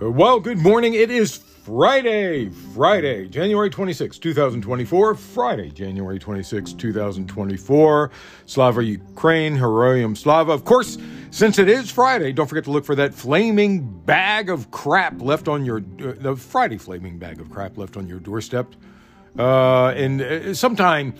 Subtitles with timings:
[0.00, 0.94] Uh, Well, good morning.
[0.94, 5.14] It is Friday, Friday, January 26, 2024.
[5.14, 8.10] Friday, January 26, 2024.
[8.46, 10.52] Slava Ukraine, Heroyam Slava.
[10.52, 10.96] Of course,
[11.30, 15.48] since it is Friday, don't forget to look for that flaming bag of crap left
[15.48, 18.74] on your, uh, the Friday flaming bag of crap left on your doorstep.
[19.38, 21.14] Uh, and uh, sometime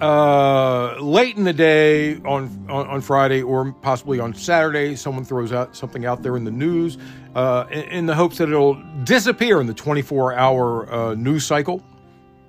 [0.00, 5.52] uh, late in the day on, on on Friday or possibly on Saturday, someone throws
[5.52, 6.98] out something out there in the news
[7.34, 11.82] uh, in, in the hopes that it'll disappear in the 24 hour uh, news cycle.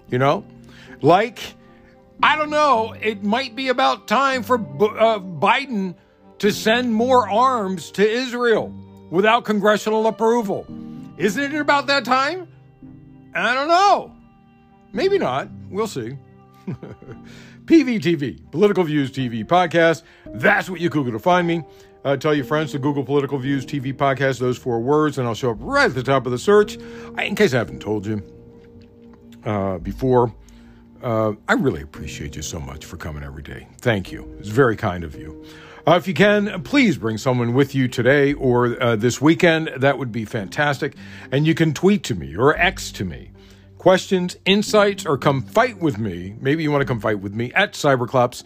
[0.10, 0.44] You know,
[1.02, 1.40] like
[2.24, 5.96] I don't know, it might be about time for B- uh, Biden
[6.40, 8.74] to send more arms to Israel
[9.10, 10.66] without congressional approval.
[11.18, 12.48] Isn't it about that time?
[13.34, 14.12] I don't know.
[14.94, 15.50] Maybe not.
[15.70, 16.18] We'll see.
[17.66, 20.04] PVTV, Political Views TV podcast.
[20.26, 21.64] That's what you Google to find me.
[22.04, 25.34] Uh, tell your friends to Google Political Views TV podcast, those four words, and I'll
[25.34, 26.78] show up right at the top of the search.
[27.16, 28.22] I, in case I haven't told you
[29.44, 30.34] uh, before,
[31.02, 33.68] uh, I really appreciate you so much for coming every day.
[33.82, 34.36] Thank you.
[34.40, 35.44] It's very kind of you.
[35.88, 39.72] Uh, if you can, please bring someone with you today or uh, this weekend.
[39.78, 40.96] That would be fantastic.
[41.32, 43.32] And you can tweet to me or X to me
[43.86, 46.36] questions, insights, or come fight with me.
[46.42, 48.44] Maybe you want to come fight with me at Cyberclops,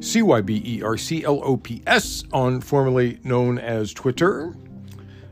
[0.00, 4.54] C Y B E R C L O P S, on formerly known as Twitter.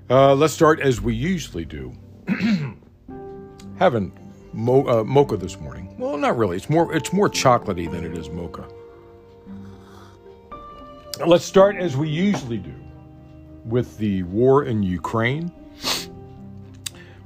[0.08, 1.92] Uh, let's start as we usually do.
[3.78, 4.19] Having
[4.55, 5.95] mo- uh, mocha this morning.
[5.98, 6.56] Well, not really.
[6.56, 8.67] It's more it's more chocolatey than it is mocha.
[11.27, 12.73] Let's start as we usually do
[13.67, 15.53] with the war in Ukraine.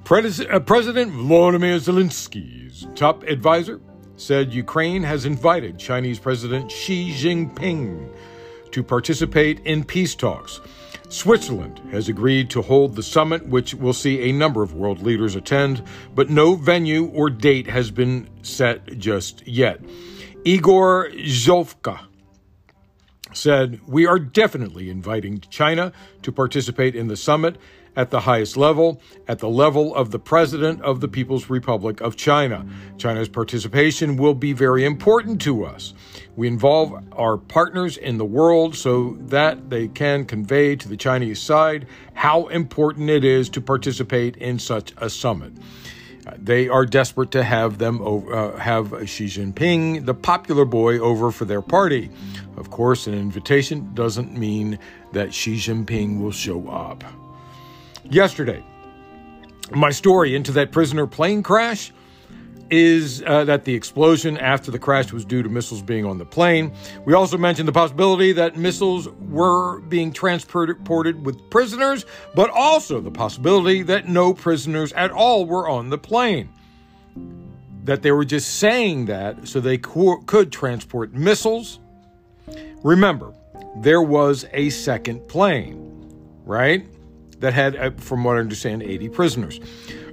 [0.09, 3.81] Uh, President Volodymyr Zelensky's top advisor
[4.15, 8.15] said Ukraine has invited Chinese President Xi Jinping
[8.71, 10.61] to participate in peace talks.
[11.09, 15.35] Switzerland has agreed to hold the summit, which will see a number of world leaders
[15.35, 15.83] attend,
[16.15, 19.81] but no venue or date has been set just yet.
[20.45, 21.99] Igor Zhovka
[23.33, 27.57] said, We are definitely inviting China to participate in the summit
[27.97, 32.15] at the highest level, at the level of the President of the People's Republic of
[32.15, 32.65] China.
[32.99, 35.95] China's participation will be very important to us.
[36.37, 41.41] We involve our partners in the world so that they can convey to the Chinese
[41.41, 45.55] side how important it is to participate in such a summit.
[46.37, 51.45] They are desperate to have them uh, have Xi Jinping, the popular boy, over for
[51.45, 52.11] their party.
[52.57, 54.79] Of course, an invitation doesn't mean
[55.13, 57.05] that Xi Jinping will show up.
[58.11, 58.63] Yesterday,
[59.73, 61.93] my story into that prisoner plane crash
[62.71, 66.25] is uh, that the explosion after the crash was due to missiles being on the
[66.25, 66.73] plane.
[67.05, 73.11] We also mentioned the possibility that missiles were being transported with prisoners, but also the
[73.11, 76.49] possibility that no prisoners at all were on the plane.
[77.85, 81.79] That they were just saying that so they co- could transport missiles.
[82.83, 83.33] Remember,
[83.79, 86.87] there was a second plane, right?
[87.41, 89.61] That had, uh, from what I understand, 80 prisoners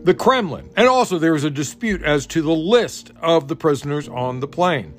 [0.04, 0.70] the Kremlin.
[0.76, 4.48] And also, there was a dispute as to the list of the prisoners on the
[4.48, 4.94] plane.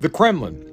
[0.00, 0.64] The Kremlin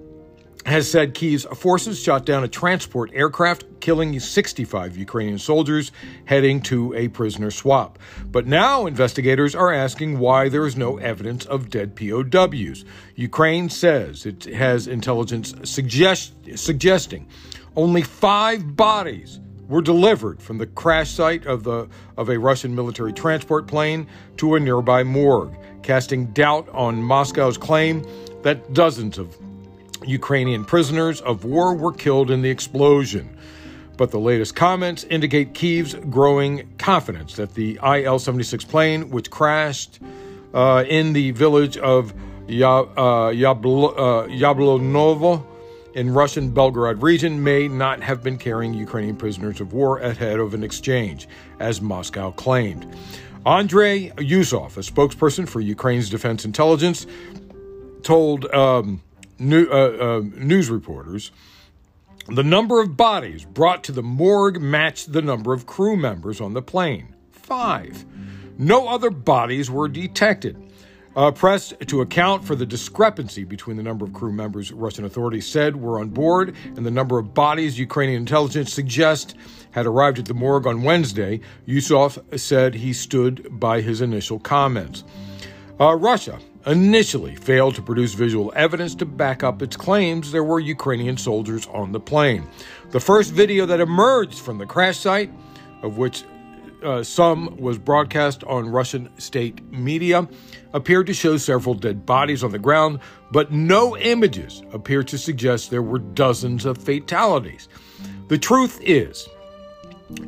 [0.66, 5.92] has said Kiev's forces shot down a transport aircraft, killing 65 Ukrainian soldiers
[6.26, 8.00] heading to a prisoner swap.
[8.26, 12.84] But now investigators are asking why there is no evidence of dead POWs.
[13.16, 17.28] Ukraine says it has intelligence suggest- suggesting
[17.76, 21.88] only five bodies were delivered from the crash site of the
[22.18, 28.06] of a Russian military transport plane to a nearby morgue, casting doubt on Moscow's claim
[28.44, 29.36] that dozens of
[30.06, 33.36] Ukrainian prisoners of war were killed in the explosion.
[33.98, 40.00] But the latest comments indicate Kiev's growing confidence that the IL 76 plane, which crashed
[40.54, 42.14] uh, in the village of
[42.48, 44.28] ya- uh, Yablo- uh,
[45.96, 50.54] in Russian Belgorod region may not have been carrying Ukrainian prisoners of war ahead of
[50.54, 51.28] an exchange,
[51.60, 52.86] as Moscow claimed.
[53.46, 57.08] Andrei Yusov, a spokesperson for Ukraine's defense intelligence,
[58.04, 59.02] told um,
[59.40, 61.32] new, uh, uh, news reporters
[62.28, 66.54] the number of bodies brought to the morgue matched the number of crew members on
[66.54, 68.04] the plane five.
[68.58, 70.58] No other bodies were detected.
[71.16, 75.48] Uh, pressed to account for the discrepancy between the number of crew members Russian authorities
[75.48, 79.34] said were on board and the number of bodies Ukrainian intelligence suggests
[79.72, 85.04] had arrived at the morgue on Wednesday, Yusov said he stood by his initial comments.
[85.80, 90.60] Uh, Russia initially failed to produce visual evidence to back up its claims there were
[90.60, 92.48] Ukrainian soldiers on the plane.
[92.92, 95.32] The first video that emerged from the crash site,
[95.82, 96.24] of which
[96.84, 100.28] uh, some was broadcast on Russian state media,
[100.74, 103.00] appeared to show several dead bodies on the ground,
[103.32, 107.68] but no images appear to suggest there were dozens of fatalities.
[108.28, 109.28] The truth is,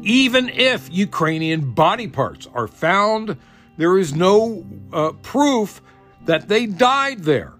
[0.02, 3.38] even if Ukrainian body parts are found,
[3.78, 5.82] there is no uh, proof
[6.26, 7.54] that they died there.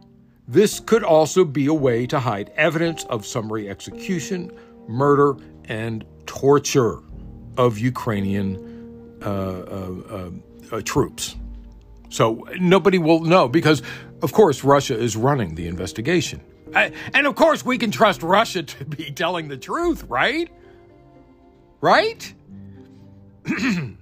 [0.48, 4.52] This could also be a way to hide evidence of summary execution,
[4.88, 5.36] murder,
[5.66, 7.00] and torture
[7.58, 8.67] of Ukrainian
[9.28, 10.30] Uh, uh,
[10.72, 11.36] uh, troops.
[12.10, 13.82] So nobody will know because,
[14.22, 16.42] of course, Russia is running the investigation.
[16.74, 20.50] And of course, we can trust Russia to be telling the truth, right?
[21.82, 22.34] Right?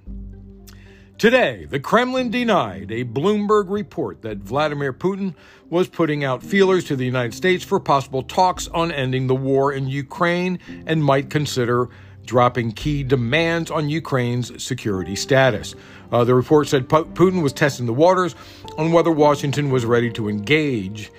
[1.17, 5.33] Today, the Kremlin denied a Bloomberg report that Vladimir Putin
[5.71, 9.71] was putting out feelers to the United States for possible talks on ending the war
[9.73, 11.89] in Ukraine and might consider
[12.25, 15.75] dropping key demands on Ukraine's security status.
[16.11, 18.35] Uh, the report said Putin was testing the waters
[18.77, 21.11] on whether Washington was ready to engage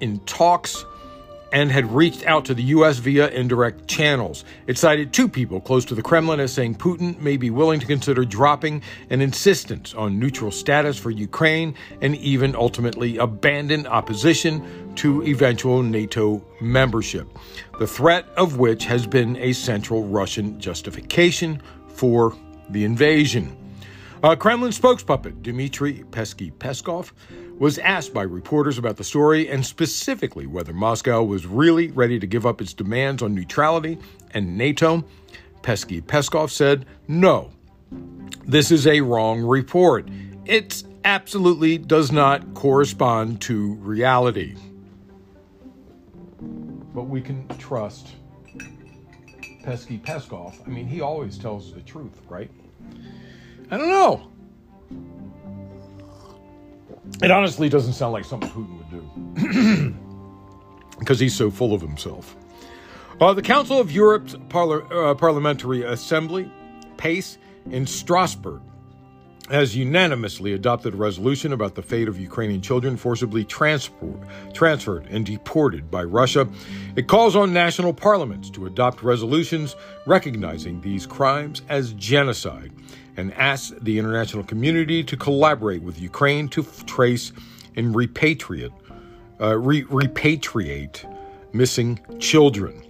[0.00, 0.84] in talks
[1.54, 2.98] and had reached out to the U.S.
[2.98, 4.44] via indirect channels.
[4.66, 7.86] It cited two people close to the Kremlin as saying Putin may be willing to
[7.86, 15.22] consider dropping an insistence on neutral status for Ukraine and even ultimately abandon opposition to
[15.22, 17.28] eventual NATO membership,
[17.78, 22.36] the threat of which has been a central Russian justification for
[22.68, 23.56] the invasion.
[24.24, 27.12] Uh, Kremlin spokespuppet Dmitry Pesky Peskov
[27.58, 32.26] was asked by reporters about the story and specifically whether Moscow was really ready to
[32.26, 33.98] give up its demands on neutrality
[34.32, 35.04] and NATO.
[35.62, 37.50] Pesky Peskov said, No,
[38.44, 40.08] this is a wrong report.
[40.44, 44.56] It absolutely does not correspond to reality.
[46.94, 48.08] But we can trust
[49.62, 50.54] Pesky Peskov.
[50.66, 52.50] I mean, he always tells the truth, right?
[53.70, 54.30] I don't know.
[57.22, 59.94] It honestly doesn't sound like something Putin would do
[60.98, 62.36] because he's so full of himself.
[63.20, 66.50] Uh, the Council of Europe's Parla- uh, Parliamentary Assembly,
[66.96, 67.38] PACE,
[67.70, 68.60] in Strasbourg,
[69.50, 74.16] has unanimously adopted a resolution about the fate of Ukrainian children forcibly transport,
[74.54, 76.48] transferred and deported by Russia.
[76.96, 79.76] It calls on national parliaments to adopt resolutions
[80.06, 82.72] recognizing these crimes as genocide
[83.16, 87.32] and asks the international community to collaborate with Ukraine to f- trace
[87.76, 88.72] and repatriate,
[89.40, 91.04] uh, re- repatriate
[91.52, 92.82] missing children.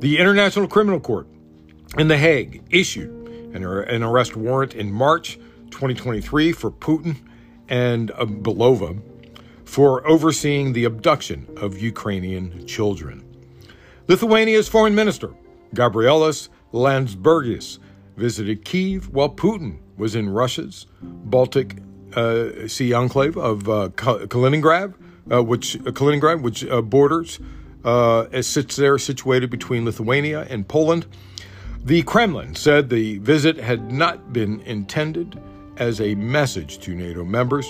[0.00, 1.28] The International Criminal Court
[1.98, 3.10] in The Hague issued
[3.54, 5.38] an, an arrest warrant in March
[5.78, 7.14] 2023 for Putin
[7.68, 9.00] and uh, Belova
[9.64, 13.24] for overseeing the abduction of Ukrainian children.
[14.08, 15.32] Lithuania's foreign minister,
[15.76, 17.78] Gabrielis Landsbergis,
[18.16, 21.76] visited Kiev while Putin was in Russia's Baltic
[22.16, 24.94] uh, Sea enclave of uh, Kaliningrad,
[25.30, 27.38] uh, which uh, Kaliningrad, which uh, borders,
[27.84, 31.06] uh, sits there, situated between Lithuania and Poland.
[31.84, 35.40] The Kremlin said the visit had not been intended
[35.78, 37.68] as a message to NATO members.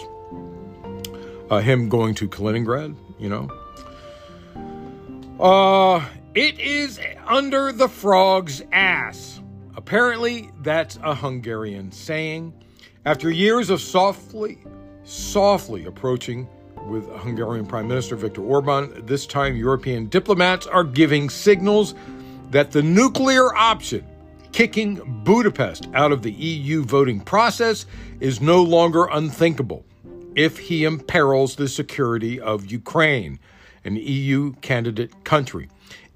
[1.51, 3.49] Uh, him going to Kaliningrad, you know.
[5.41, 9.39] Uh, it is under the frog's ass
[9.79, 12.53] Apparently, that's a Hungarian saying.
[13.07, 14.59] After years of softly,
[15.05, 16.49] softly approaching
[16.89, 21.95] with Hungarian Prime Minister Viktor Orban, this time European diplomats are giving signals
[22.51, 24.05] that the nuclear option,
[24.59, 27.87] kicking Budapest out of the EU voting process,
[28.19, 29.87] is no longer unthinkable
[30.35, 33.39] if he imperils the security of Ukraine,
[33.85, 35.69] an EU candidate country.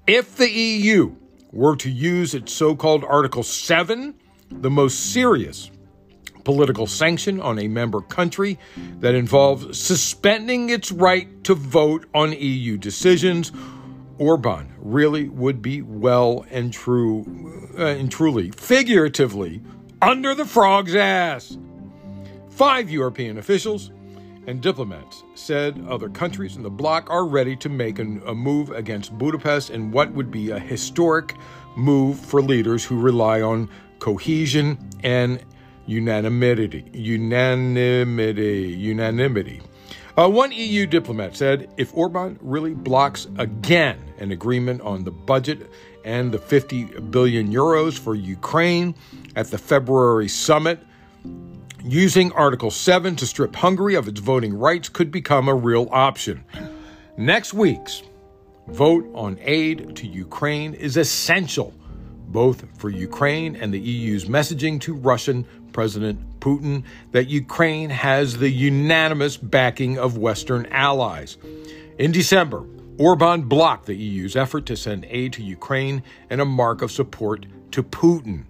[0.07, 1.15] If the EU
[1.53, 4.13] were to use its so called Article 7,
[4.51, 5.71] the most serious
[6.43, 8.59] political sanction on a member country
[8.99, 13.53] that involves suspending its right to vote on EU decisions,
[14.17, 17.25] Orban really would be well and true
[17.77, 19.61] uh, and truly, figuratively,
[20.01, 21.57] under the frog's ass.
[22.49, 23.91] Five European officials
[24.45, 28.69] and diplomats said other countries in the bloc are ready to make a, a move
[28.69, 31.35] against Budapest in what would be a historic
[31.75, 35.43] move for leaders who rely on cohesion and
[35.85, 36.85] unanimity.
[36.93, 38.75] Unanimity.
[38.77, 39.61] Unanimity.
[40.15, 45.71] Uh, one EU diplomat said if Orban really blocks again an agreement on the budget
[46.05, 48.93] and the 50 billion euros for Ukraine
[49.35, 50.79] at the February summit,
[51.85, 56.45] Using Article 7 to strip Hungary of its voting rights could become a real option.
[57.17, 58.03] Next week's
[58.69, 61.73] vote on aid to Ukraine is essential,
[62.29, 68.49] both for Ukraine and the EU's messaging to Russian President Putin that Ukraine has the
[68.49, 71.37] unanimous backing of Western allies.
[71.97, 72.65] In December,
[72.97, 77.45] Orban blocked the EU's effort to send aid to Ukraine and a mark of support
[77.71, 78.43] to Putin.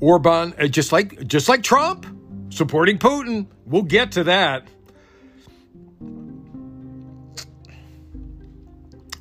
[0.00, 2.06] Orban, uh, just like just like Trump,
[2.50, 3.46] supporting Putin.
[3.66, 4.66] We'll get to that.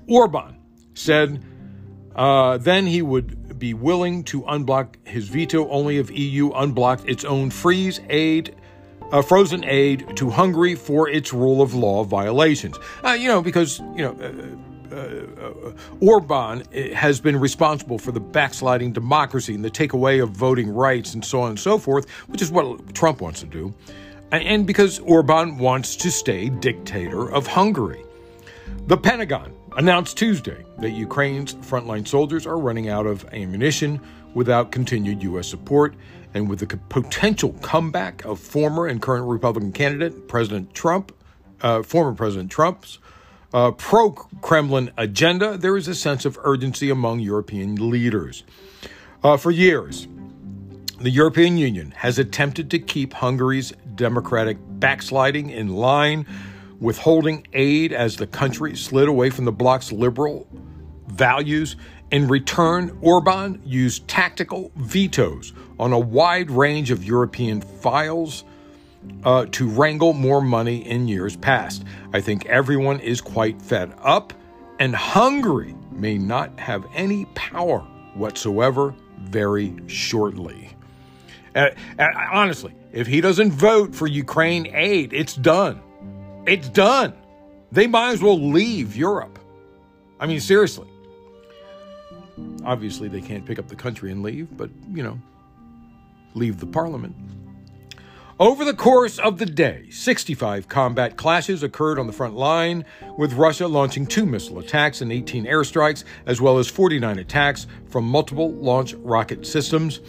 [0.08, 0.58] Orban
[0.96, 1.44] said
[2.16, 7.24] uh, then he would be willing to unblock his veto only if EU unblocked its
[7.24, 8.56] own freeze aid,
[9.12, 12.76] uh, frozen aid to Hungary for its rule of law violations.
[13.06, 14.18] Uh, you know, because you know.
[14.20, 14.58] Uh,
[14.92, 21.14] uh, Orban has been responsible for the backsliding democracy and the takeaway of voting rights
[21.14, 23.74] and so on and so forth, which is what Trump wants to do.
[24.34, 28.04] And because Orban wants to stay dictator of Hungary.
[28.88, 34.00] The Pentagon announced Tuesday that Ukraine's frontline soldiers are running out of ammunition
[34.34, 35.48] without continued U.S.
[35.48, 35.96] support,
[36.34, 41.14] and with the potential comeback of former and current Republican candidate President Trump,
[41.62, 43.00] uh, former President Trump's
[43.54, 48.44] uh, pro Kremlin agenda, there is a sense of urgency among European leaders.
[49.24, 50.08] Uh, for years,
[51.00, 56.26] the European Union has attempted to keep Hungary's democratic backsliding in line
[56.82, 60.48] withholding aid as the country slid away from the bloc's liberal
[61.08, 61.78] values.
[62.10, 68.44] In return, Orban used tactical vetoes on a wide range of European files
[69.24, 71.86] uh, to wrangle more money in years past.
[72.14, 74.34] I think everyone is quite fed up,
[74.80, 77.80] and Hungary may not have any power
[78.16, 80.70] whatsoever very shortly.
[81.56, 81.70] Uh,
[82.00, 85.82] uh, honestly, if he doesn't vote for Ukraine aid, it's done.
[86.46, 87.14] It's done.
[87.72, 89.40] They might as well leave Europe.
[90.20, 90.88] I mean, seriously.
[92.66, 95.20] Obviously, they can't pick up the country and leave, but, you know,
[96.34, 97.16] leave the parliament.
[98.40, 103.34] Over the course of the day, 65 combat clashes occurred on the front line, with
[103.34, 108.52] Russia launching two missile attacks and 18 airstrikes, as well as 49 attacks from multiple
[108.54, 110.00] launch rocket systems.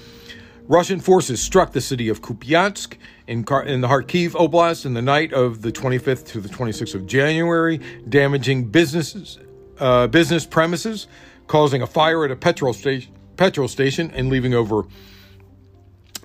[0.68, 5.02] Russian forces struck the city of Kupiansk in, Kar- in the Kharkiv Oblast in the
[5.02, 9.38] night of the 25th to the 26th of January, damaging businesses,
[9.78, 11.08] uh, business premises,
[11.48, 14.84] causing a fire at a petrol, sta- petrol station, and leaving over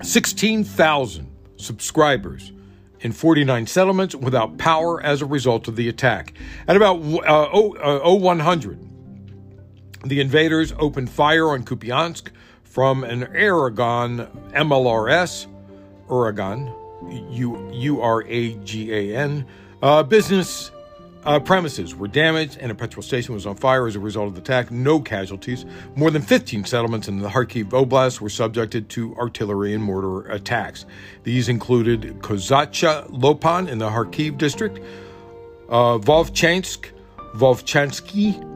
[0.04, 1.28] 16,000
[1.58, 2.52] subscribers
[3.00, 6.34] in 49 settlements without power as a result of the attack.
[6.68, 8.80] At about uh, 0, uh, 0100,
[10.06, 12.30] the invaders opened fire on Kupiansk,
[12.78, 15.48] from an Aragon MLRS,
[16.10, 16.72] Uragan,
[17.32, 19.48] U U R A G A N,
[19.82, 20.70] uh, business
[21.24, 24.36] uh, premises were damaged and a petrol station was on fire as a result of
[24.36, 24.70] the attack.
[24.70, 25.66] No casualties.
[25.96, 30.86] More than 15 settlements in the Kharkiv Oblast were subjected to artillery and mortar attacks.
[31.24, 34.78] These included Kozacha Lopan in the Kharkiv district,
[35.68, 36.92] uh, Vovchansk,
[37.34, 38.47] Vovchansky,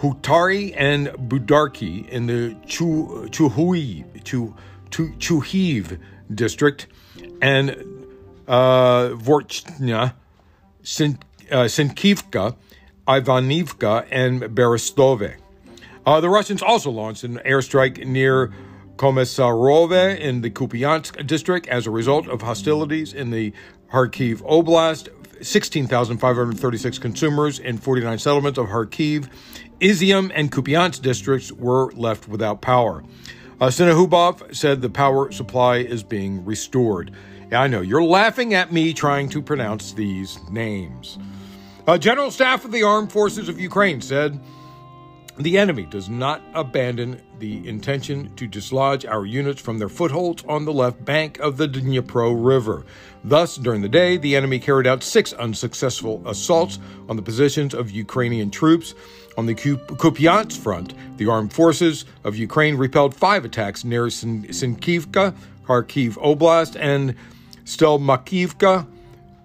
[0.00, 5.98] Hutari and Budarki in the Chuhui, Chu,
[6.34, 6.86] district,
[7.42, 7.70] and
[8.46, 10.14] uh, Vorchnya, uh,
[10.82, 12.56] Sinkivka,
[13.06, 15.34] Ivanivka, and Berestove.
[16.06, 18.52] Uh, the Russians also launched an airstrike near
[18.96, 23.52] Komissarove in the Kupiansk district as a result of hostilities in the
[23.92, 25.08] Kharkiv Oblast.
[25.40, 29.28] 16,536 consumers in 49 settlements of Kharkiv
[29.80, 33.04] Izium and Kupiansk districts were left without power.
[33.60, 37.12] Uh, said the power supply is being restored.
[37.50, 41.18] Yeah, I know you're laughing at me trying to pronounce these names.
[41.86, 44.38] Uh, General Staff of the Armed Forces of Ukraine said
[45.38, 50.64] the enemy does not abandon the intention to dislodge our units from their footholds on
[50.64, 52.84] the left bank of the Dnipro River.
[53.22, 57.90] Thus, during the day, the enemy carried out six unsuccessful assaults on the positions of
[57.90, 58.94] Ukrainian troops
[59.38, 65.32] on the Kupiansk front, the armed forces of Ukraine repelled five attacks near Sinkivka,
[65.64, 67.14] Kharkiv Oblast, and
[67.64, 68.84] Stelmakivka,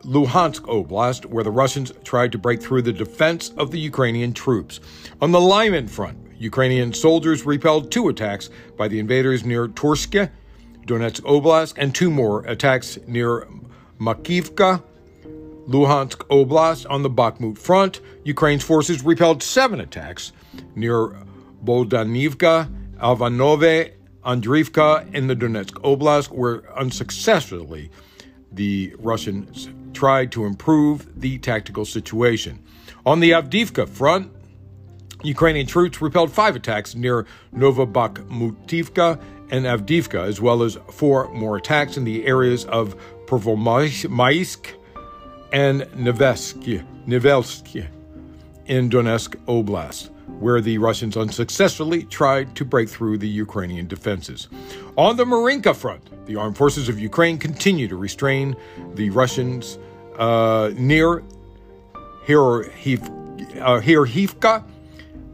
[0.02, 4.80] Luhansk Oblast, where the Russians tried to break through the defense of the Ukrainian troops.
[5.22, 10.32] On the Lyman front, Ukrainian soldiers repelled two attacks by the invaders near Torske,
[10.88, 13.48] Donetsk Oblast, and two more attacks near
[14.00, 14.82] Makivka,
[15.68, 20.32] Luhansk Oblast on the Bakhmut front, Ukraine's forces repelled seven attacks
[20.76, 21.16] near
[21.64, 23.94] Boldanivka, Alvanove,
[24.26, 27.90] Andriivka, in the Donetsk Oblast, where unsuccessfully
[28.52, 32.64] the Russians tried to improve the tactical situation.
[33.06, 34.32] On the Avdiivka front,
[35.24, 41.98] Ukrainian troops repelled five attacks near Novobakhmutivka and Avdiivka, as well as four more attacks
[41.98, 44.74] in the areas of Pervomaisk
[45.52, 47.88] and Nevelsky, Nevelsky
[48.66, 54.48] in Donetsk Oblast, where the Russians unsuccessfully tried to break through the Ukrainian defenses.
[54.98, 58.56] On the Marinka front, the armed forces of Ukraine continue to restrain
[58.96, 59.78] the Russians
[60.18, 61.24] uh, near
[62.26, 63.04] Hirhivka
[64.46, 64.62] uh,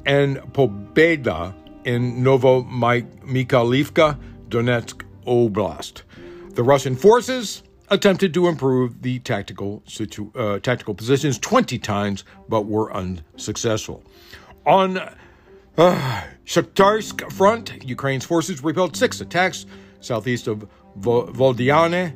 [0.05, 1.53] and Pobeda
[1.85, 4.17] in Novomikhailivka,
[4.49, 6.01] Donetsk Oblast.
[6.55, 12.65] The Russian forces attempted to improve the tactical situ- uh, tactical positions 20 times, but
[12.65, 14.03] were unsuccessful.
[14.65, 14.97] On
[15.77, 19.65] uh, Shakhtarsk front, Ukraine's forces repelled six attacks
[20.01, 20.67] southeast of
[20.99, 22.13] Voldyane,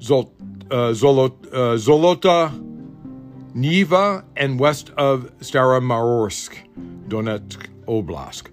[0.00, 0.30] Zol-
[0.70, 2.50] uh, Zolot- uh, Zolota,
[3.54, 6.56] Niva, and west of Staromayorsk,
[7.08, 8.48] Donetsk Oblast.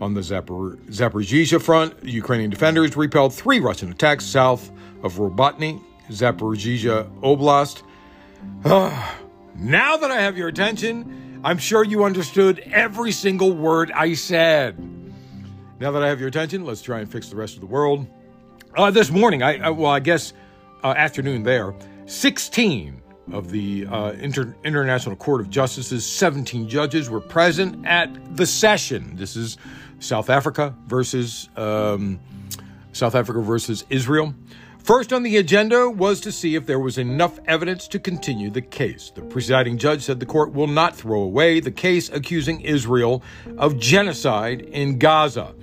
[0.00, 4.70] On the Zapor- Zaporizhia front, Ukrainian defenders repelled three Russian attacks south
[5.02, 5.80] of Robotny,
[6.10, 7.82] Zaporizhia Oblast.
[9.56, 14.78] now that I have your attention, I'm sure you understood every single word I said.
[15.80, 18.06] Now that I have your attention, let's try and fix the rest of the world.
[18.76, 20.32] Uh, this morning, I, I, well, I guess
[20.82, 21.74] uh, afternoon there,
[22.06, 28.46] 16 of the uh, Inter- International Court of Justice's 17 judges were present at the
[28.46, 29.16] session.
[29.16, 29.56] This is
[30.00, 32.20] South Africa versus um,
[32.92, 34.34] South Africa versus Israel.
[34.84, 38.60] First on the agenda was to see if there was enough evidence to continue the
[38.60, 39.10] case.
[39.14, 43.22] The presiding judge said the court will not throw away the case accusing Israel
[43.56, 45.54] of genocide in Gaza.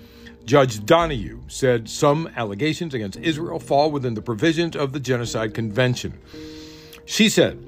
[0.45, 6.17] Judge Donoghue said some allegations against Israel fall within the provisions of the Genocide Convention.
[7.05, 7.63] She said,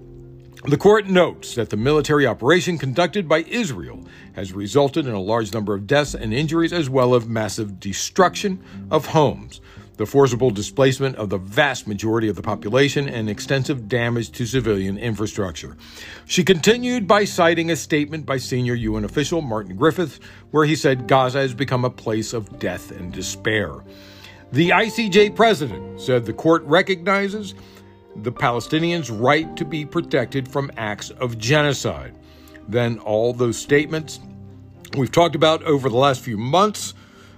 [0.65, 5.53] the court notes that the military operation conducted by Israel has resulted in a large
[5.53, 9.61] number of deaths and injuries, as well as massive destruction of homes
[9.97, 14.97] the forcible displacement of the vast majority of the population, and extensive damage to civilian
[14.97, 15.77] infrastructure.
[16.25, 20.19] She continued by citing a statement by senior UN official Martin Griffiths,
[20.51, 23.83] where he said Gaza has become a place of death and despair.
[24.51, 27.53] The ICJ president said the court recognizes
[28.15, 32.15] the Palestinians' right to be protected from acts of genocide.
[32.67, 34.19] Then all those statements
[34.95, 36.93] we've talked about over the last few months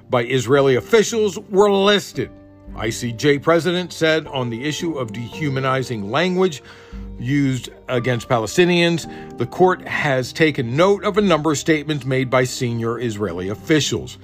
[0.09, 2.29] by Israeli officials were listed
[2.75, 6.61] ICJ president said on the issue of dehumanizing language
[7.17, 9.07] used against Palestinians,
[9.37, 14.17] the court has taken note of a number of statements made by senior Israeli officials.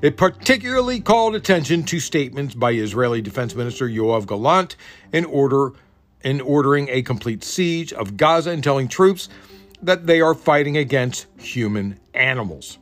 [0.00, 4.76] It particularly called attention to statements by Israeli Defense Minister Yoav Gallant
[5.12, 5.72] in order
[6.22, 9.28] in ordering a complete siege of Gaza and telling troops
[9.82, 12.78] that they are fighting against human animals.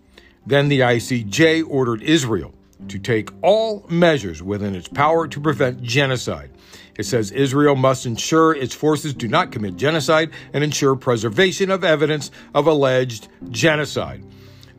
[0.47, 2.55] Then the ICJ ordered Israel
[2.89, 6.51] to take all measures within its power to prevent genocide.
[6.99, 11.85] It says Israel must ensure its forces do not commit genocide and ensure preservation of
[11.85, 14.25] evidence of alleged genocide.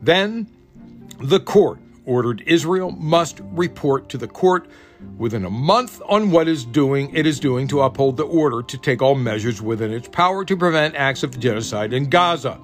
[0.01, 0.49] Then
[1.19, 4.67] the court ordered Israel must report to the court
[5.17, 8.77] within a month on what is doing it is doing to uphold the order to
[8.77, 12.59] take all measures within its power to prevent acts of genocide in Gaza.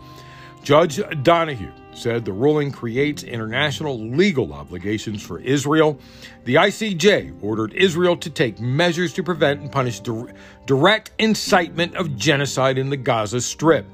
[0.63, 5.99] Judge Donoghue said the ruling creates international legal obligations for Israel.
[6.45, 10.25] The ICJ ordered Israel to take measures to prevent and punish di-
[10.65, 13.86] direct incitement of genocide in the Gaza Strip.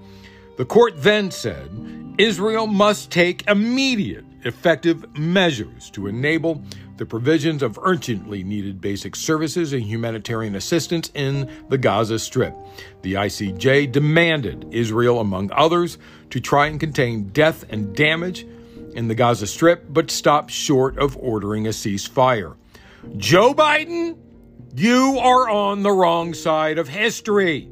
[0.58, 1.70] The court then said
[2.18, 6.64] Israel must take immediate, effective measures to enable
[6.98, 12.54] the provisions of urgently needed basic services and humanitarian assistance in the Gaza Strip.
[13.02, 15.98] The ICJ demanded Israel, among others,
[16.30, 18.46] to try and contain death and damage
[18.96, 22.56] in the Gaza Strip, but stopped short of ordering a ceasefire.
[23.16, 24.18] Joe Biden,
[24.76, 27.70] you are on the wrong side of history.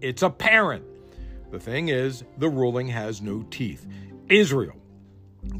[0.00, 0.84] It's apparent.
[1.50, 3.86] The thing is, the ruling has no teeth.
[4.28, 4.77] Israel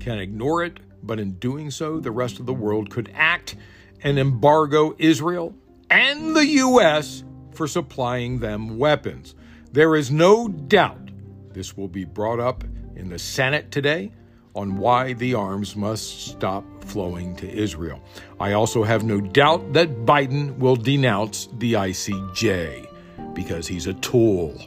[0.01, 3.57] can ignore it, but in doing so, the rest of the world could act
[4.03, 5.55] and embargo Israel
[5.91, 7.25] and the U.S.
[7.53, 9.35] for supplying them weapons.
[9.73, 11.11] There is no doubt
[11.53, 12.65] this will be brought up
[12.97, 14.13] in the Senate today
[14.55, 18.03] on why the arms must stop flowing to Israel.
[18.41, 24.61] I also have no doubt that Biden will denounce the ICJ because he's a tool.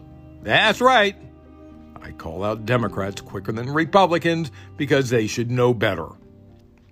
[0.43, 1.15] That's right.
[2.03, 6.07] I call out Democrats quicker than Republicans because they should know better.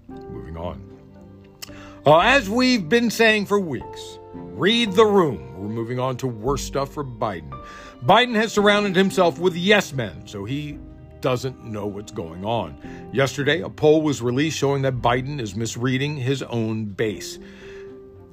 [0.07, 0.85] Moving on.
[2.05, 5.55] Uh, as we've been saying for weeks, read the room.
[5.57, 7.53] We're moving on to worse stuff for Biden.
[8.05, 10.79] Biden has surrounded himself with yes men, so he
[11.21, 12.77] doesn't know what's going on.
[13.11, 17.39] Yesterday, a poll was released showing that Biden is misreading his own base.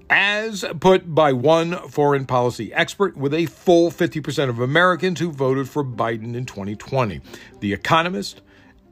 [0.08, 5.68] As put by one foreign policy expert, with a full 50% of Americans who voted
[5.68, 7.20] for Biden in 2020.
[7.60, 8.40] The Economist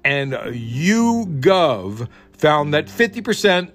[0.04, 3.70] and YouGov found that 50%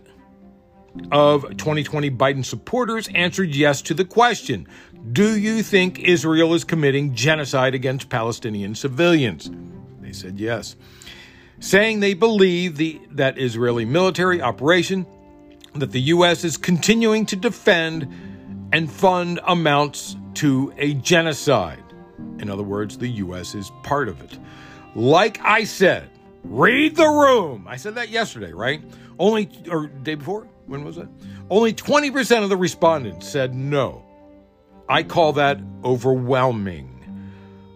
[1.11, 4.67] of 2020 Biden supporters answered yes to the question
[5.11, 9.49] Do you think Israel is committing genocide against Palestinian civilians?
[10.01, 10.75] They said yes.
[11.59, 15.05] Saying they believe the, that Israeli military operation
[15.75, 16.43] that the U.S.
[16.43, 18.07] is continuing to defend
[18.73, 21.83] and fund amounts to a genocide.
[22.39, 23.55] In other words, the U.S.
[23.55, 24.37] is part of it.
[24.95, 26.09] Like I said,
[26.43, 27.65] read the room.
[27.67, 28.81] I said that yesterday, right?
[29.17, 30.47] Only, or day before?
[30.65, 31.07] When was it?
[31.49, 34.05] Only 20% of the respondents said no.
[34.87, 36.98] I call that overwhelming.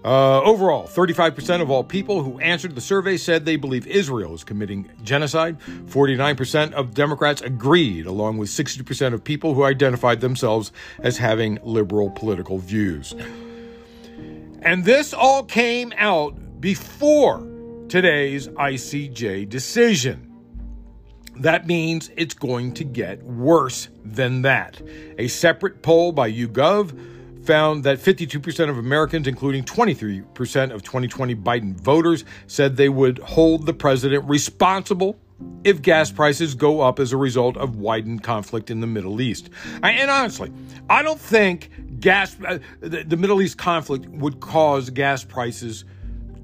[0.04, 4.44] Uh, overall, 35% of all people who answered the survey said they believe Israel is
[4.44, 5.58] committing genocide.
[5.86, 12.10] 49% of Democrats agreed, along with 60% of people who identified themselves as having liberal
[12.10, 13.16] political views.
[14.62, 17.48] And this all came out before
[17.88, 20.30] today's ICJ decision.
[21.38, 24.82] That means it's going to get worse than that.
[25.18, 26.98] A separate poll by YouGov
[27.46, 33.66] found that 52% of Americans, including 23% of 2020 Biden voters, said they would hold
[33.66, 35.20] the president responsible
[35.64, 39.50] if gas prices go up as a result of widened conflict in the Middle East.
[39.82, 40.52] And honestly,
[40.90, 45.86] I don't think gas uh, the Middle East conflict would cause gas prices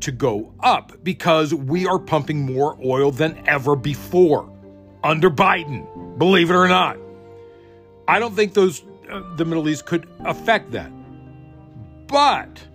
[0.01, 4.49] to go up because we are pumping more oil than ever before
[5.03, 6.97] under Biden, believe it or not.
[8.07, 10.91] I don't think those Uh, the Middle East could affect that.
[12.07, 12.67] But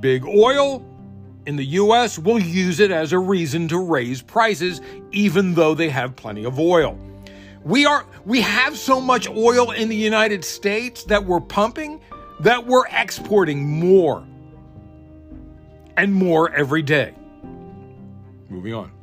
[0.00, 0.84] big oil
[1.46, 4.80] in the US will use it as a reason to raise prices
[5.12, 6.98] even though they have plenty of oil.
[7.64, 12.00] We are we have so much oil in the United States that we're pumping
[12.40, 14.26] that we're exporting more
[15.96, 17.14] and more every day.
[18.48, 18.97] Moving on.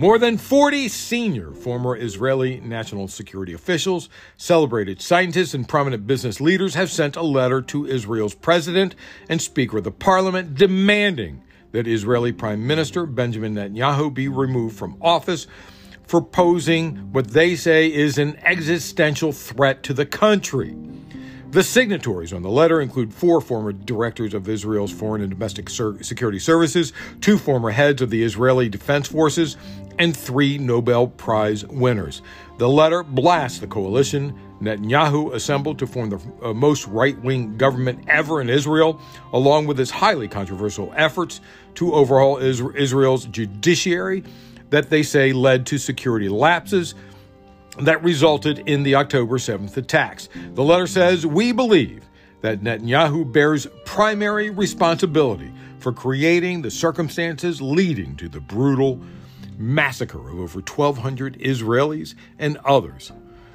[0.00, 4.08] More than 40 senior former Israeli national security officials,
[4.38, 8.94] celebrated scientists, and prominent business leaders have sent a letter to Israel's president
[9.28, 14.96] and Speaker of the Parliament demanding that Israeli Prime Minister Benjamin Netanyahu be removed from
[15.02, 15.46] office
[16.06, 20.74] for posing what they say is an existential threat to the country.
[21.50, 26.38] The signatories on the letter include four former directors of Israel's foreign and domestic security
[26.38, 29.56] services, two former heads of the Israeli Defense Forces,
[29.98, 32.22] and three Nobel Prize winners.
[32.58, 38.04] The letter blasts the coalition Netanyahu assembled to form the uh, most right wing government
[38.06, 39.00] ever in Israel,
[39.32, 41.40] along with his highly controversial efforts
[41.74, 44.22] to overhaul Israel's judiciary
[44.68, 46.94] that they say led to security lapses
[47.78, 50.28] that resulted in the October 7th attacks.
[50.54, 52.04] The letter says, We believe
[52.40, 59.00] that Netanyahu bears primary responsibility for creating the circumstances leading to the brutal
[59.58, 63.12] massacre of over 1,200 Israelis and others,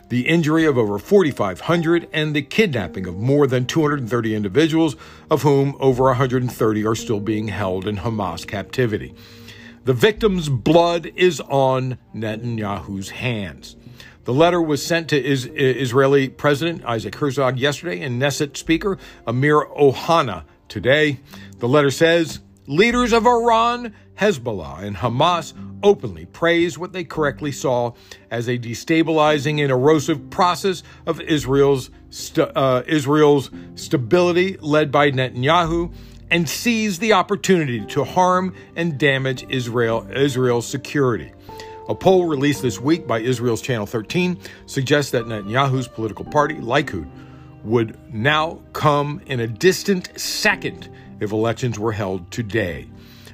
[0.10, 4.95] the injury of over 4,500, and the kidnapping of more than 230 individuals,
[5.32, 9.15] of whom over 130 are still being held in Hamas captivity.
[9.84, 13.75] The victims' blood is on Netanyahu's hands.
[14.26, 19.68] The letter was sent to is- Israeli President Isaac Herzog yesterday and Knesset Speaker Amir
[19.80, 21.20] Ohana today.
[21.60, 27.92] The letter says leaders of Iran, Hezbollah, and Hamas openly praise what they correctly saw
[28.32, 35.94] as a destabilizing and erosive process of Israel's st- uh, Israel's stability led by Netanyahu
[36.32, 41.32] and seize the opportunity to harm and damage Israel Israel's security.
[41.88, 47.08] A poll released this week by Israel's Channel 13 suggests that Netanyahu's political party, Likud,
[47.63, 52.89] would now come in a distant second if elections were held today.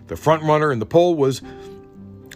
[0.07, 1.41] The frontrunner in the poll was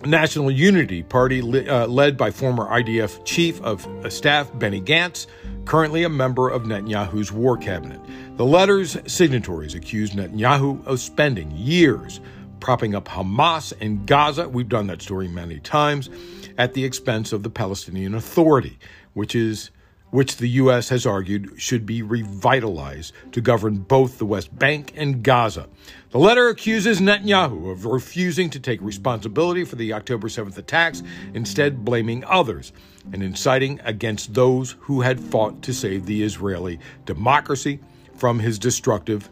[0.05, 5.27] National Unity Party, uh, led by former IDF Chief of Staff Benny Gantz,
[5.65, 7.99] currently a member of Netanyahu's war cabinet.
[8.37, 12.21] The letter's signatories accused Netanyahu of spending years
[12.59, 14.49] propping up Hamas in Gaza.
[14.49, 16.09] We've done that story many times
[16.57, 18.79] at the expense of the Palestinian Authority,
[19.13, 19.71] which is
[20.11, 20.87] which the U.S.
[20.89, 25.67] has argued should be revitalized to govern both the West Bank and Gaza.
[26.11, 31.83] The letter accuses Netanyahu of refusing to take responsibility for the October 7th attacks, instead,
[31.83, 32.71] blaming others
[33.11, 37.81] and inciting against those who had fought to save the Israeli democracy
[38.15, 39.29] from his destructive,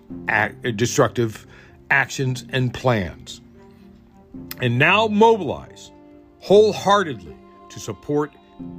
[0.76, 1.48] destructive
[1.89, 3.41] actions and plans.
[4.62, 5.91] And now mobilize
[6.39, 7.36] wholeheartedly
[7.69, 8.32] to support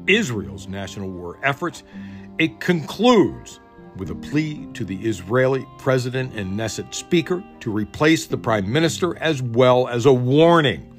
[0.06, 1.82] Israel's national war efforts.
[2.38, 3.60] It concludes
[3.96, 9.16] with a plea to the Israeli president and Knesset speaker to replace the prime minister,
[9.18, 10.90] as well as a warning.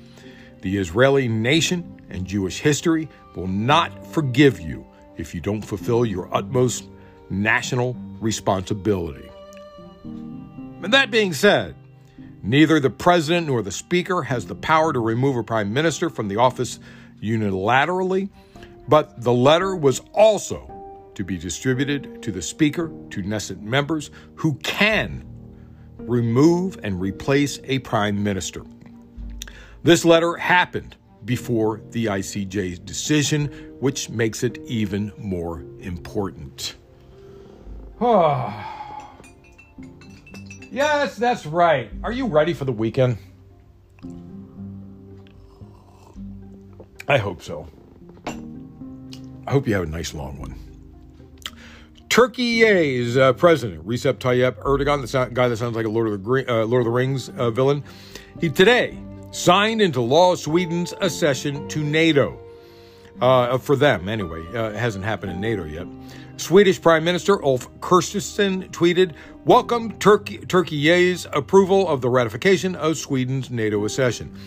[0.62, 4.86] The Israeli nation and Jewish history will not forgive you
[5.18, 6.86] if you don't fulfill your utmost
[7.30, 9.30] national responsibility.
[10.04, 11.76] And that being said,
[12.46, 16.28] neither the president nor the speaker has the power to remove a prime minister from
[16.28, 16.80] the office
[17.22, 18.30] unilaterally,
[18.88, 20.72] but the letter was also
[21.16, 25.26] to be distributed to the Speaker, to Knesset members who can
[25.98, 28.64] remove and replace a prime minister.
[29.84, 33.48] This letter happened before the ICJ's decision,
[33.80, 36.76] which makes it even more important.
[38.02, 38.75] Ah.
[40.76, 41.90] Yes, that's right.
[42.04, 43.18] Are you ready for the weekend?
[47.08, 47.68] I hope so.
[49.48, 50.56] I hope you have a nice long one.
[52.10, 56.46] Turkey's uh, president, Recep Tayyip Erdogan, the guy that sounds like a Lord of the,
[56.48, 57.84] uh, Lord of the Rings uh, villain,
[58.40, 58.98] he today
[59.32, 62.45] signed into law Sweden's accession to NATO.
[63.22, 64.46] Uh, for them, anyway.
[64.54, 65.88] Uh, it hasn't happened in NATO yet.
[66.38, 69.14] Swedish Prime Minister Ulf Kristersson tweeted,
[69.46, 74.38] Welcome Turkey, Turkey's approval of the ratification of Sweden's NATO accession.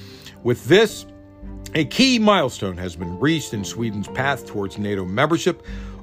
[0.42, 1.06] With this,
[1.74, 5.62] a key milestone has been reached in Sweden's path towards NATO membership.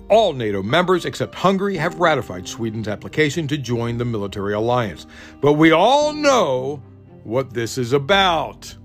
[0.09, 5.05] All NATO members except Hungary have ratified Sweden's application to join the military alliance.
[5.41, 6.81] But we all know
[7.23, 8.75] what this is about.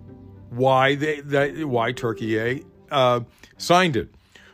[0.51, 3.21] Why they, they why Turkey uh,
[3.61, 4.09] signed it.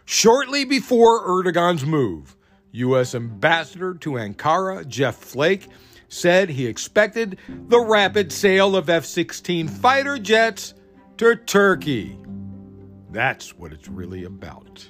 [0.04, 2.36] Shortly before Erdogan's move,
[2.72, 3.14] U.S.
[3.14, 5.68] Ambassador to Ankara Jeff Flake
[6.08, 10.74] said he expected the rapid sale of F 16 fighter jets
[11.16, 12.16] to Turkey.
[13.10, 14.88] That's what it's really about.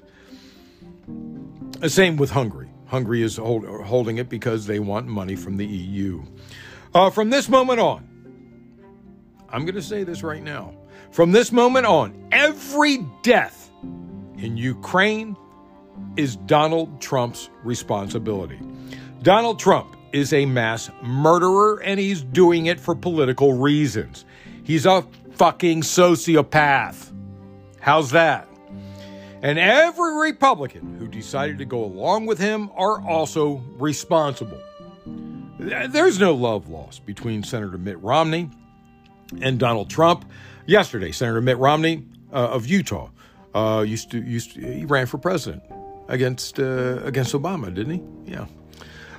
[1.78, 2.70] The same with Hungary.
[2.86, 6.22] Hungary is hold, holding it because they want money from the EU.
[6.94, 8.08] Uh, from this moment on,
[9.48, 10.74] I'm going to say this right now.
[11.10, 13.65] From this moment on, every death
[14.38, 15.36] in Ukraine
[16.16, 18.60] is Donald Trump's responsibility.
[19.22, 24.24] Donald Trump is a mass murderer and he's doing it for political reasons.
[24.62, 27.12] He's a fucking sociopath.
[27.80, 28.48] How's that?
[29.42, 34.60] And every Republican who decided to go along with him are also responsible.
[35.58, 38.50] There's no love lost between Senator Mitt Romney
[39.40, 40.24] and Donald Trump.
[40.66, 43.08] Yesterday, Senator Mitt Romney uh, of Utah
[43.56, 45.62] uh, used to used to, he ran for president
[46.08, 48.32] against uh, against Obama, didn't he?
[48.32, 48.46] Yeah.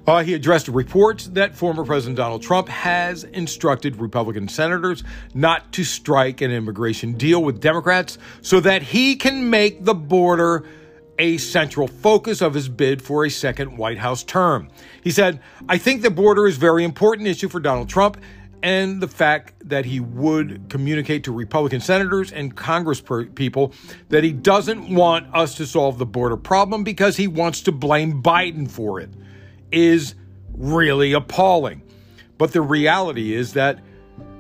[0.06, 5.84] Uh, he addressed reports that former President Donald Trump has instructed Republican senators not to
[5.84, 10.64] strike an immigration deal with Democrats so that he can make the border
[11.20, 14.70] a central focus of his bid for a second White House term.
[15.04, 18.18] He said, I think the border is a very important issue for Donald Trump
[18.64, 23.02] and the fact that he would communicate to Republican senators and Congress
[23.36, 23.74] people
[24.10, 28.22] that he doesn't want us to solve the border problem because he wants to blame
[28.22, 29.10] Biden for it
[29.72, 30.16] is
[30.54, 31.84] really appalling.
[32.38, 33.80] But the reality is that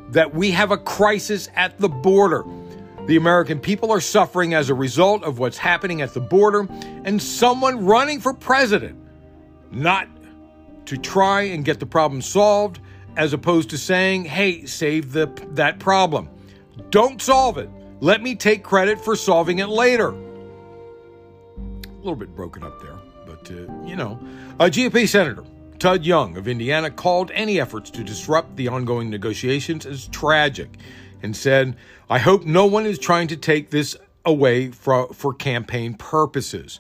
[0.10, 2.46] that we have a crisis at the border.
[3.08, 6.68] The American people are suffering as a result of what's happening at the border
[7.04, 8.98] and someone running for president
[9.72, 10.08] not
[10.86, 12.80] to try and get the problem solved
[13.18, 16.30] as opposed to saying, "Hey, save the that problem.
[16.90, 17.70] Don't solve it.
[18.00, 23.52] Let me take credit for solving it later." A little bit broken up there, but
[23.52, 24.18] uh, you know,
[24.60, 25.44] a GOP senator
[25.80, 30.70] Todd Young of Indiana called any efforts to disrupt the ongoing negotiations as tragic
[31.22, 31.76] and said,
[32.10, 36.80] I hope no one is trying to take this away for, for campaign purposes.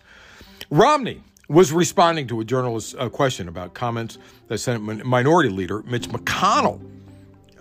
[0.69, 6.09] Romney was responding to a journalist's uh, question about comments that Senate Minority Leader Mitch
[6.09, 6.81] McConnell,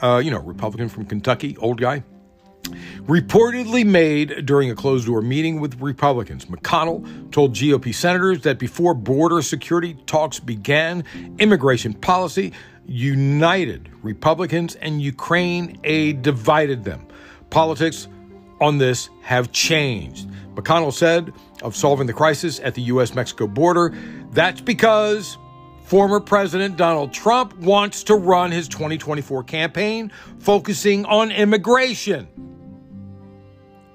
[0.03, 2.03] uh, you know, Republican from Kentucky, old guy,
[3.03, 6.47] reportedly made during a closed door meeting with Republicans.
[6.47, 11.05] McConnell told GOP senators that before border security talks began,
[11.39, 12.53] immigration policy
[12.87, 17.07] united Republicans and Ukraine aid divided them.
[17.51, 18.09] Politics
[18.61, 20.29] on this have changed.
[20.55, 23.15] McConnell said of solving the crisis at the U.S.
[23.15, 23.95] Mexico border,
[24.31, 25.39] that's because
[25.85, 32.29] former President Donald Trump wants to run his 2024 campaign focusing on immigration.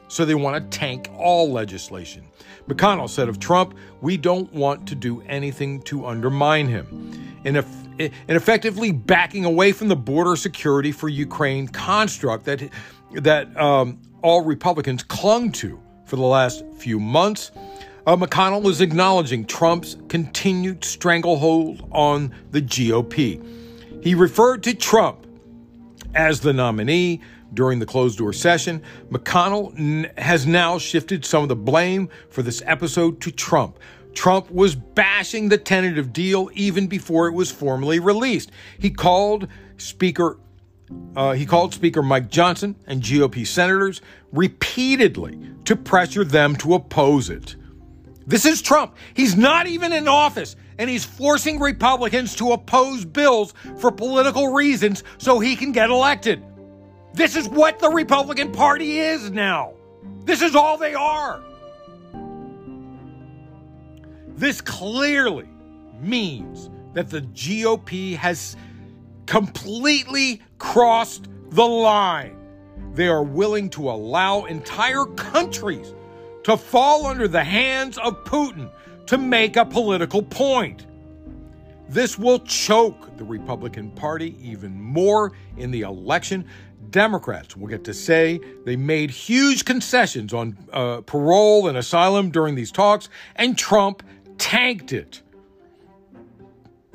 [0.08, 2.26] So they want to tank all legislation.
[2.67, 7.39] McConnell said of Trump, We don't want to do anything to undermine him.
[7.45, 7.67] And if
[8.00, 12.69] and effectively backing away from the border security for Ukraine construct that
[13.13, 15.80] that um, all Republicans clung to
[16.12, 17.52] for the last few months.
[18.06, 23.41] Uh, McConnell is acknowledging Trump's continued stranglehold on the GOP.
[24.04, 25.26] He referred to Trump
[26.13, 27.21] as the nominee
[27.54, 28.84] during the closed door session.
[29.10, 33.80] McConnell n- has now shifted some of the blame for this episode to Trump.
[34.13, 38.52] Trump was bashing the tentative deal even before it was formally released.
[38.78, 39.47] He called
[39.78, 40.38] Speaker
[41.16, 44.02] uh, he called Speaker Mike Johnson and GOP senators
[44.32, 47.56] repeatedly to pressure them to oppose it.
[48.28, 48.96] This is Trump.
[49.14, 55.04] He's not even in office, and he's forcing Republicans to oppose bills for political reasons
[55.18, 56.44] so he can get elected.
[57.14, 59.74] This is what the Republican Party is now.
[60.24, 61.42] This is all they are.
[64.30, 65.50] This clearly
[66.00, 68.56] means that the GOP has
[69.32, 72.36] completely crossed the line.
[72.96, 75.96] They are willing to allow entire countries
[76.44, 78.70] to fall under the hands of Putin
[79.06, 80.86] to make a political point.
[81.88, 86.46] This will choke the Republican Party even more in the election.
[86.89, 92.56] Democrats will get to say they made huge concessions on uh, parole and asylum during
[92.56, 94.04] these talks, and Trump
[94.38, 95.22] tanked it.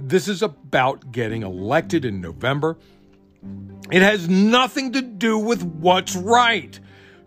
[0.09, 2.79] This is about getting elected in November.
[3.91, 6.79] It has nothing to do with what's right.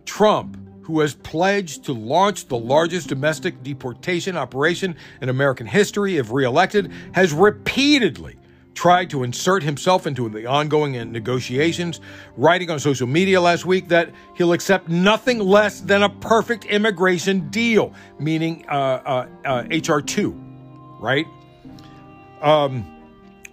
[0.05, 6.31] Trump, who has pledged to launch the largest domestic deportation operation in American history if
[6.31, 8.37] reelected, has repeatedly
[8.75, 11.99] tried to insert himself into the ongoing negotiations,
[12.37, 17.49] writing on social media last week that he'll accept nothing less than a perfect immigration
[17.49, 20.31] deal, meaning uh, uh, uh, HR 2,
[21.01, 21.27] right?
[22.41, 22.99] Um,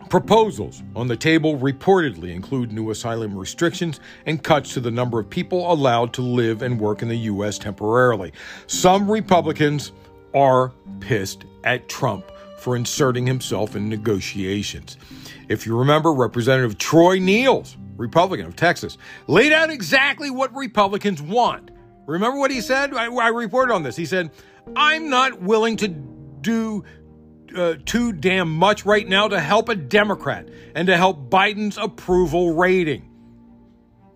[0.08, 5.28] Proposals on the table reportedly include new asylum restrictions and cuts to the number of
[5.28, 7.58] people allowed to live and work in the U.S.
[7.58, 8.32] temporarily.
[8.68, 9.90] Some Republicans
[10.32, 14.96] are pissed at Trump for inserting himself in negotiations.
[15.48, 21.72] If you remember, Representative Troy Nehls, Republican of Texas, laid out exactly what Republicans want.
[22.06, 22.94] Remember what he said?
[22.94, 23.96] I, I reported on this.
[23.96, 24.30] He said,
[24.76, 26.84] I'm not willing to do
[27.58, 32.54] uh, too damn much right now to help a Democrat and to help Biden's approval
[32.54, 33.10] rating.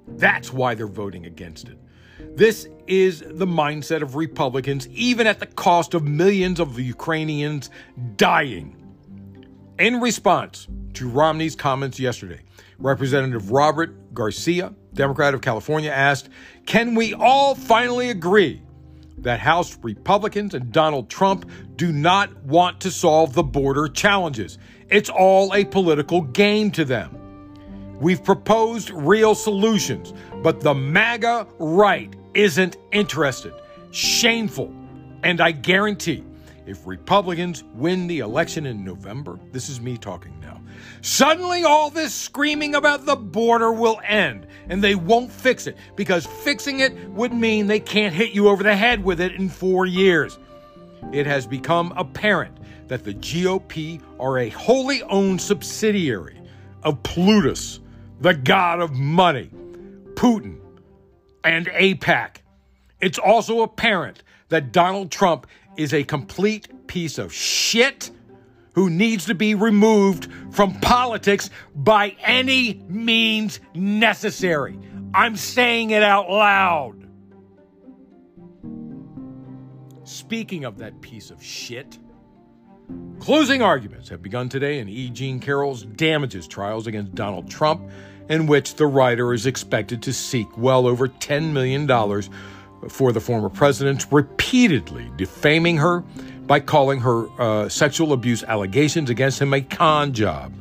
[0.07, 1.79] That's why they're voting against it.
[2.37, 7.71] This is the mindset of Republicans, even at the cost of millions of Ukrainians
[8.17, 8.77] dying.
[9.79, 12.41] In response to Romney's comments yesterday,
[12.79, 16.29] Representative Robert Garcia, Democrat of California, asked
[16.67, 18.63] Can we all finally agree
[19.23, 24.59] that House Republicans and Donald Trump do not want to solve the border challenges.
[24.89, 27.17] It's all a political game to them.
[28.01, 33.53] We've proposed real solutions, but the MAGA right isn't interested.
[33.91, 34.75] Shameful.
[35.23, 36.25] And I guarantee
[36.67, 40.61] if Republicans win the election in November, this is me talking now,
[41.01, 46.27] suddenly all this screaming about the border will end and they won't fix it because
[46.27, 49.87] fixing it would mean they can't hit you over the head with it in four
[49.87, 50.39] years.
[51.13, 56.41] It has become apparent that the GOP are a wholly owned subsidiary
[56.83, 57.81] of Plutus,
[58.21, 59.51] the god of money,
[60.15, 60.59] Putin,
[61.45, 62.37] and AIPAC.
[63.01, 68.11] It's also apparent that Donald Trump is a complete piece of shit
[68.75, 74.79] who needs to be removed from politics by any means necessary.
[75.13, 76.97] I'm saying it out loud.
[80.05, 81.99] Speaking of that piece of shit,
[83.19, 85.11] closing arguments have begun today in E.
[85.11, 87.91] Jean Carroll's damages trials against Donald Trump,
[88.29, 91.87] in which the writer is expected to seek well over $10 million
[92.89, 96.01] for the former president, repeatedly defaming her
[96.47, 100.53] by calling her uh, sexual abuse allegations against him a con job.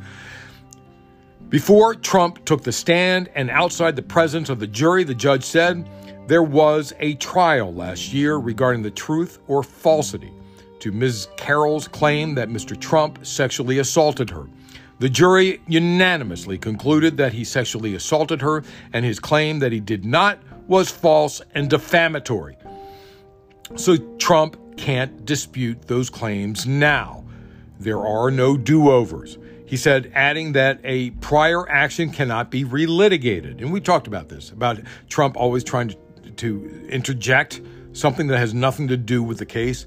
[1.50, 5.90] Before Trump took the stand and outside the presence of the jury, the judge said
[6.28, 10.32] there was a trial last year regarding the truth or falsity
[10.80, 11.28] to Ms.
[11.38, 12.80] Carroll's claim that Mr.
[12.80, 14.48] Trump sexually assaulted her.
[15.00, 20.06] The jury unanimously concluded that he sexually assaulted her, and his claim that he did
[20.06, 20.40] not
[20.70, 22.56] was false and defamatory.
[23.76, 27.26] So Trump can't dispute those claims now.
[27.80, 29.38] There are no do overs.
[29.66, 33.60] He said, adding that a prior action cannot be relitigated.
[33.60, 35.96] And we talked about this, about Trump always trying to,
[36.38, 37.62] to interject
[37.94, 39.86] something that has nothing to do with the case.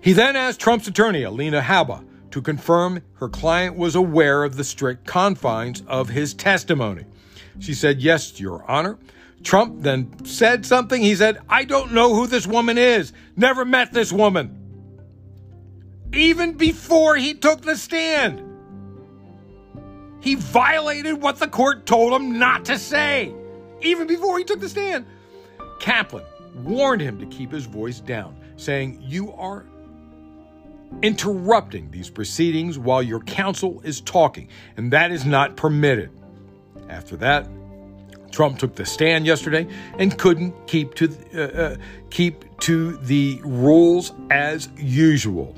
[0.00, 4.64] He then asked Trump's attorney, Alina Habba, to confirm her client was aware of the
[4.64, 7.04] strict confines of his testimony.
[7.58, 8.98] She said, Yes, Your Honor.
[9.42, 11.02] Trump then said something.
[11.02, 13.12] He said, I don't know who this woman is.
[13.36, 14.58] Never met this woman.
[16.12, 18.42] Even before he took the stand,
[20.20, 23.34] he violated what the court told him not to say.
[23.80, 25.06] Even before he took the stand.
[25.80, 26.24] Kaplan
[26.62, 29.64] warned him to keep his voice down, saying, You are
[31.02, 36.10] interrupting these proceedings while your counsel is talking, and that is not permitted.
[36.88, 37.48] After that,
[38.32, 39.66] Trump took the stand yesterday
[39.98, 41.76] and couldn't keep to uh, uh,
[42.10, 45.54] keep to the rules as usual.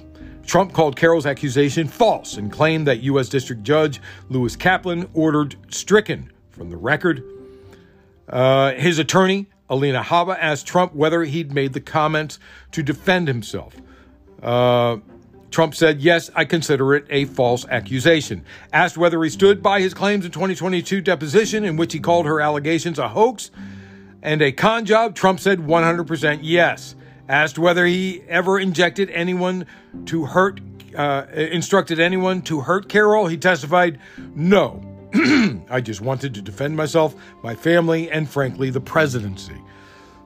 [0.46, 3.28] Trump called Carroll's accusation false and claimed that U.S.
[3.28, 7.22] District Judge Lewis Kaplan ordered stricken from the record.
[8.28, 12.38] Uh, his attorney, Alina Habba, asked Trump whether he'd made the comments
[12.72, 13.74] to defend himself.
[14.42, 14.98] Uh,
[15.54, 18.44] Trump said, Yes, I consider it a false accusation.
[18.72, 22.40] Asked whether he stood by his claims in 2022 deposition in which he called her
[22.40, 23.52] allegations a hoax
[24.20, 26.96] and a con job, Trump said 100% yes.
[27.28, 29.66] Asked whether he ever injected anyone
[30.06, 30.60] to hurt,
[30.96, 34.00] uh, instructed anyone to hurt Carroll, he testified,
[34.34, 34.82] No.
[35.70, 39.56] I just wanted to defend myself, my family, and frankly, the presidency.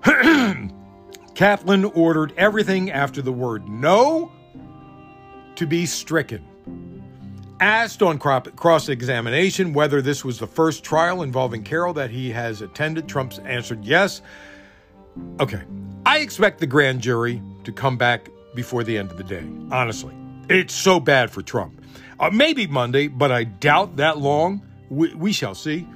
[1.34, 4.32] Kaplan ordered everything after the word no
[5.58, 6.44] to be stricken.
[7.60, 12.62] Asked on cross examination whether this was the first trial involving Carroll that he has
[12.62, 14.22] attended, Trump answered yes.
[15.40, 15.60] Okay,
[16.06, 20.14] I expect the grand jury to come back before the end of the day, honestly.
[20.48, 21.84] It's so bad for Trump.
[22.20, 24.62] Uh, maybe Monday, but I doubt that long.
[24.88, 25.88] We, we shall see.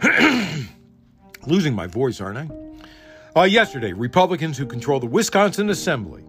[1.48, 3.40] Losing my voice, aren't I?
[3.40, 6.24] Uh, yesterday, Republicans who control the Wisconsin Assembly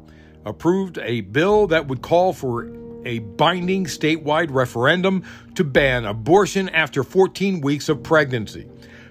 [0.45, 2.71] approved a bill that would call for
[3.05, 5.23] a binding statewide referendum
[5.55, 8.67] to ban abortion after 14 weeks of pregnancy.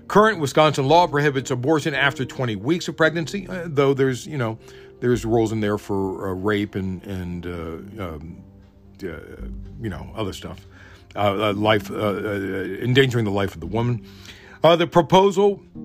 [0.08, 4.58] Current Wisconsin law prohibits abortion after 20 weeks of pregnancy, uh, though there's, you know,
[5.00, 8.42] there's rules in there for uh, rape and and uh, um,
[9.02, 9.06] uh,
[9.80, 10.66] you know other stuff,
[11.16, 14.06] uh, uh, life endangering the life of the woman.
[14.62, 15.62] the proposal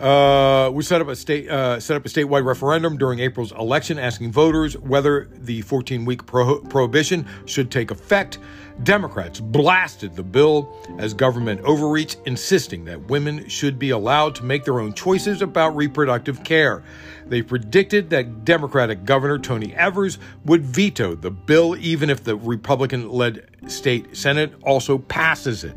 [0.00, 3.98] Uh, we set up a state uh, set up a statewide referendum during April's election,
[3.98, 8.38] asking voters whether the 14-week pro- prohibition should take effect.
[8.84, 14.64] Democrats blasted the bill as government overreach, insisting that women should be allowed to make
[14.64, 16.84] their own choices about reproductive care.
[17.26, 23.48] They predicted that Democratic Governor Tony Evers would veto the bill, even if the Republican-led
[23.66, 25.74] state Senate also passes it.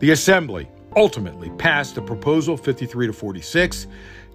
[0.00, 3.86] The Assembly ultimately passed the proposal 53 to 46.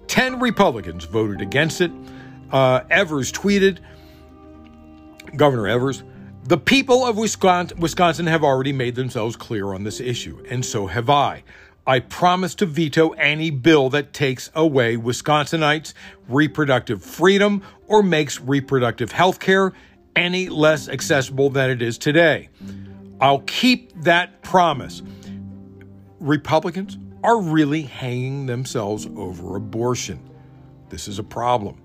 [0.06, 1.90] 10 Republicans voted against it.
[2.50, 3.78] Uh, Evers tweeted,
[5.36, 6.04] Governor Evers,
[6.44, 10.86] the people of Wisconsin, Wisconsin have already made themselves clear on this issue, and so
[10.86, 11.44] have I.
[11.86, 15.94] I promise to veto any bill that takes away Wisconsinites'
[16.28, 19.72] reproductive freedom or makes reproductive health care
[20.14, 22.50] any less accessible than it is today.
[23.20, 25.02] I'll keep that promise.
[26.22, 30.30] Republicans are really hanging themselves over abortion.
[30.88, 31.82] This is a problem.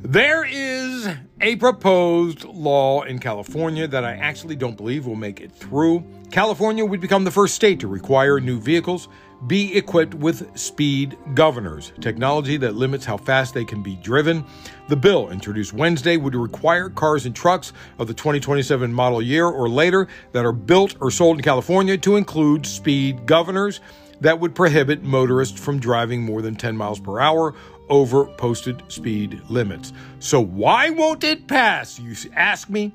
[0.00, 1.06] There is
[1.42, 6.02] a proposed law in California that I actually don't believe will make it through.
[6.30, 9.08] California would become the first state to require new vehicles
[9.46, 14.44] be equipped with speed governors, technology that limits how fast they can be driven.
[14.88, 19.68] The bill, introduced Wednesday, would require cars and trucks of the 2027 model year or
[19.68, 23.80] later that are built or sold in California to include speed governors
[24.20, 27.54] that would prohibit motorists from driving more than 10 miles per hour
[27.88, 29.92] over posted speed limits.
[30.18, 31.98] So, why won't it pass?
[31.98, 32.92] You ask me.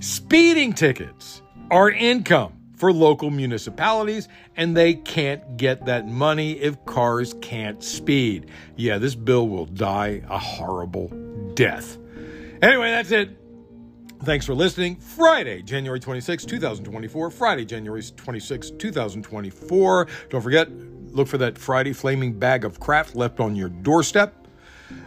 [0.00, 1.40] Speeding tickets
[1.70, 8.50] are income for local municipalities, and they can't get that money if cars can't speed.
[8.76, 11.08] Yeah, this bill will die a horrible
[11.54, 11.98] death.
[12.62, 13.38] Anyway, that's it.
[14.22, 14.96] Thanks for listening.
[14.96, 17.30] Friday, January 26, 2024.
[17.30, 20.08] Friday, January 26, 2024.
[20.30, 24.46] Don't forget, look for that Friday flaming bag of crap left on your doorstep.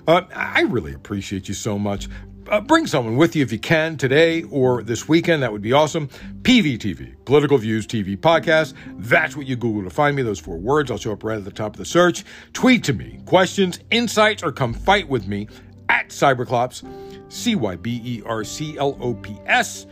[0.08, 2.08] Uh, I really appreciate you so much
[2.50, 5.44] uh, bring someone with you if you can today or this weekend.
[5.44, 6.08] That would be awesome.
[6.42, 8.74] PVTV, Political Views TV Podcast.
[8.98, 10.24] That's what you Google to find me.
[10.24, 10.92] Those four words.
[10.92, 12.24] I'll show up right at the top of the search.
[12.54, 15.48] Tweet to me questions, insights, or come fight with me
[15.90, 16.84] at Cyberclops,
[17.32, 19.86] C Y B E R C L O P S.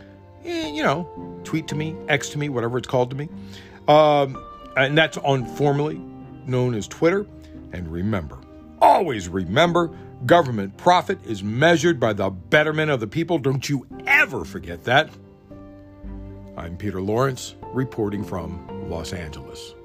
[0.44, 3.28] You know, tweet to me, X to me, whatever it's called to me.
[3.88, 4.42] Um,
[4.76, 6.00] and that's on formerly
[6.46, 7.26] known as Twitter.
[7.72, 8.38] And remember,
[8.80, 9.90] always remember
[10.24, 13.38] government profit is measured by the betterment of the people.
[13.38, 15.10] Don't you ever forget that.
[16.56, 19.75] I'm Peter Lawrence, reporting from Los Angeles.